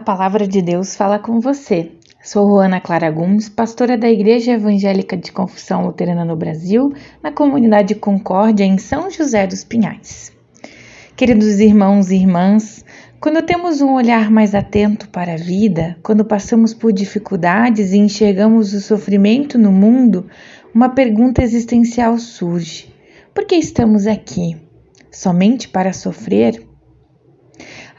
[0.00, 1.92] palavra de Deus fala com você.
[2.22, 7.94] Sou Juana Clara Gomes, pastora da Igreja Evangélica de Confissão Luterana no Brasil, na comunidade
[7.94, 10.32] Concórdia, em São José dos Pinhais.
[11.14, 12.84] Queridos irmãos e irmãs,
[13.20, 18.72] quando temos um olhar mais atento para a vida, quando passamos por dificuldades e enxergamos
[18.72, 20.26] o sofrimento no mundo,
[20.74, 22.94] uma pergunta existencial surge:
[23.34, 24.56] por que estamos aqui?
[25.10, 26.71] Somente para sofrer?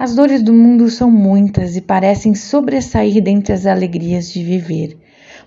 [0.04, 4.98] As dores do mundo são muitas e parecem sobressair dentre as alegrias de viver.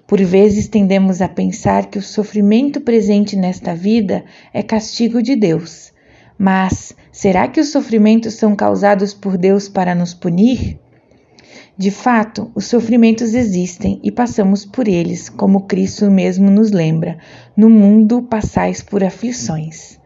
[0.07, 4.25] Por vezes tendemos a pensar que o sofrimento presente nesta vida
[4.55, 5.93] é castigo de Deus.
[6.39, 10.81] Mas será que os sofrimentos são causados por Deus para nos punir?
[11.77, 17.19] De fato, os sofrimentos existem e passamos por eles, como Cristo mesmo nos lembra:
[17.55, 20.01] no mundo passais por aflições.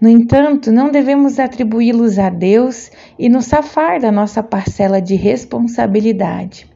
[0.00, 6.66] No entanto, não devemos atribuí-los a Deus e nos safar da nossa parcela de responsabilidade.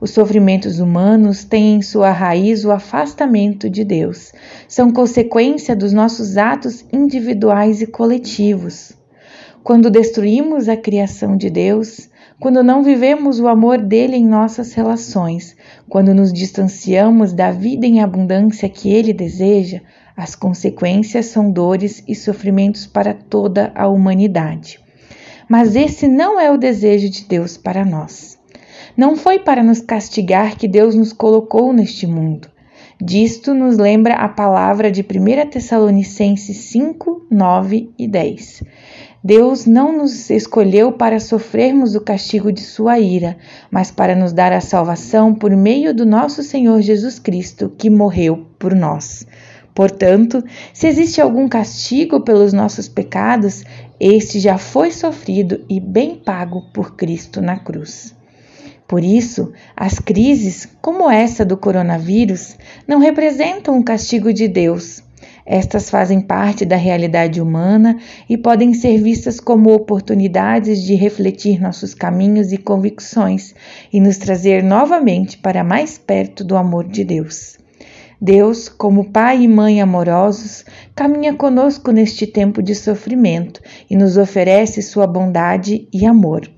[0.00, 4.32] Os sofrimentos humanos têm em sua raiz o afastamento de Deus.
[4.66, 8.92] São consequência dos nossos atos individuais e coletivos.
[9.62, 15.56] Quando destruímos a criação de Deus, quando não vivemos o amor dele em nossas relações,
[15.88, 19.80] quando nos distanciamos da vida em abundância que ele deseja,
[20.16, 24.80] as consequências são dores e sofrimentos para toda a humanidade.
[25.48, 28.38] Mas esse não é o desejo de Deus para nós.
[28.96, 32.48] Não foi para nos castigar que Deus nos colocou neste mundo.
[33.00, 38.62] Disto nos lembra a palavra de 1 Tessalonicenses 5, 9 e 10.
[39.24, 43.36] Deus não nos escolheu para sofrermos o castigo de sua ira,
[43.70, 48.46] mas para nos dar a salvação por meio do nosso Senhor Jesus Cristo, que morreu
[48.58, 49.26] por nós.
[49.74, 53.64] Portanto, se existe algum castigo pelos nossos pecados,
[53.98, 58.14] este já foi sofrido e bem pago por Cristo na cruz.
[58.86, 65.02] Por isso, as crises, como essa do coronavírus, não representam um castigo de Deus.
[65.46, 67.98] Estas fazem parte da realidade humana
[68.28, 73.54] e podem ser vistas como oportunidades de refletir nossos caminhos e convicções
[73.90, 77.61] e nos trazer novamente para mais perto do amor de Deus.
[78.24, 83.60] Deus, como Pai e Mãe amorosos, caminha conosco neste tempo de sofrimento
[83.90, 86.48] e nos oferece sua bondade e amor.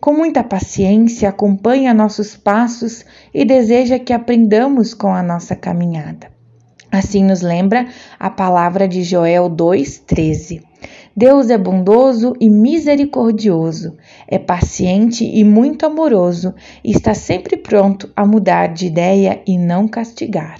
[0.00, 6.30] Com muita paciência, acompanha nossos passos e deseja que aprendamos com a nossa caminhada.
[6.88, 10.62] Assim nos lembra a palavra de Joel 2,13.
[11.16, 13.96] Deus é bondoso e misericordioso,
[14.28, 16.54] é paciente e muito amoroso,
[16.84, 20.58] e está sempre pronto a mudar de ideia e não castigar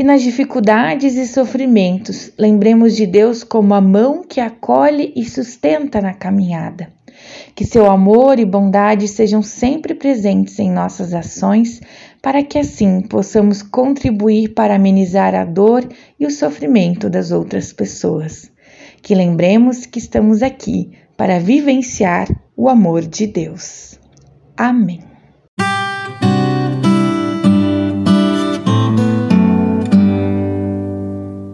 [0.00, 6.00] que nas dificuldades e sofrimentos lembremos de Deus como a mão que acolhe e sustenta
[6.00, 6.90] na caminhada.
[7.54, 11.82] Que seu amor e bondade sejam sempre presentes em nossas ações,
[12.22, 15.86] para que assim possamos contribuir para amenizar a dor
[16.18, 18.50] e o sofrimento das outras pessoas.
[19.02, 24.00] Que lembremos que estamos aqui para vivenciar o amor de Deus.
[24.56, 25.09] Amém.